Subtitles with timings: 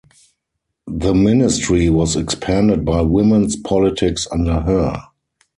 [0.87, 4.99] The ministry was expanded by women's politics under her.